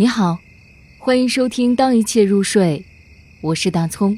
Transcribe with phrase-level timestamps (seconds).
[0.00, 0.38] 你好，
[0.96, 2.84] 欢迎收听《当一切入睡》，
[3.40, 4.16] 我是大葱。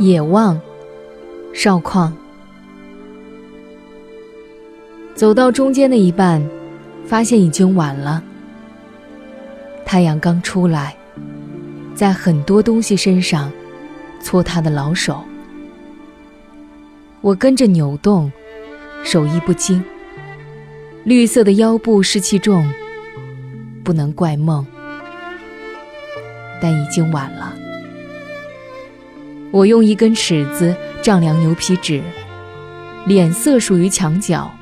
[0.00, 0.60] 野望，
[1.54, 2.12] 少旷。
[5.14, 6.44] 走到中间的一半，
[7.06, 8.20] 发现已经晚了。
[9.86, 10.96] 太阳刚出来，
[11.94, 13.52] 在很多东西身上
[14.20, 15.22] 搓他的老手，
[17.20, 18.30] 我跟着扭动，
[19.04, 19.82] 手艺不精。
[21.04, 22.68] 绿色的腰部湿气重，
[23.84, 24.66] 不能怪梦，
[26.60, 27.54] 但已经晚了。
[29.52, 32.02] 我用一根尺子丈量牛皮纸，
[33.06, 34.52] 脸色属于墙角。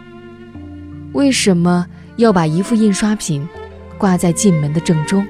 [1.14, 1.86] 为什么
[2.16, 3.48] 要把一幅印刷品？
[3.98, 5.26] 挂在进门的正中，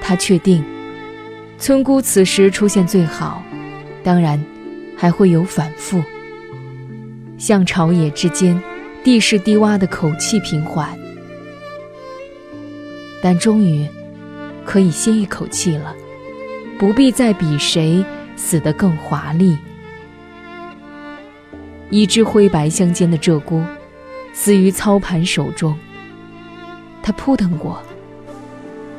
[0.00, 0.64] 他确定，
[1.58, 3.42] 村姑此时出现最好，
[4.02, 4.42] 当然，
[4.96, 6.02] 还会有反复。
[7.38, 8.60] 像朝野之间，
[9.02, 10.88] 地势低洼的口气平缓，
[13.22, 13.86] 但终于，
[14.64, 15.94] 可以歇一口气了，
[16.78, 18.04] 不必再比谁
[18.36, 19.58] 死得更华丽。
[21.90, 23.62] 一只灰白相间的鹧鸪，
[24.32, 25.76] 死于操盘手中。
[27.02, 27.82] 他扑腾过。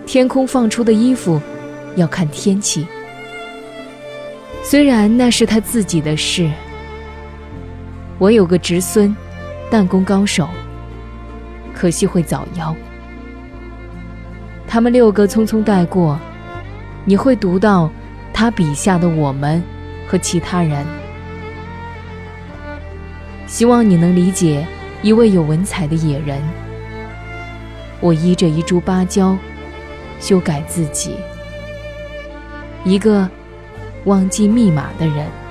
[0.05, 1.41] 天空放出的衣服，
[1.95, 2.85] 要看天气。
[4.61, 6.49] 虽然那是他自己的事。
[8.19, 9.15] 我有个侄孙，
[9.71, 10.47] 弹弓高手，
[11.73, 12.75] 可惜会早夭。
[14.67, 16.19] 他们六个匆匆带过，
[17.05, 17.89] 你会读到
[18.33, 19.61] 他笔下的我们
[20.07, 20.85] 和其他人。
[23.47, 24.65] 希望你能理解
[25.01, 26.41] 一位有文采的野人。
[28.03, 29.37] 我依着一株芭蕉，
[30.19, 31.15] 修改自己，
[32.83, 33.29] 一个
[34.03, 35.42] 忘记密码的人。